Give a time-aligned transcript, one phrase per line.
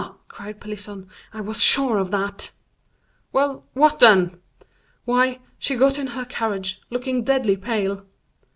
[0.27, 2.53] cried Pelisson, "I was sure of that."
[3.31, 3.65] "Well!
[3.73, 4.41] what then?"
[5.05, 8.07] "Why, she got into her carriage, looking deadly pale."